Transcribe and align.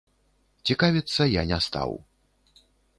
Цікавіцца 0.69 1.23
я 1.39 1.45
не 1.55 1.59
стаў. 1.69 1.91